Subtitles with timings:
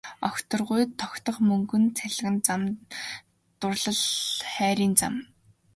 [0.27, 2.61] Огторгуйд тогтох мөнгөн цагирган зам
[3.59, 4.01] дурлал
[4.53, 5.15] хайрын зам.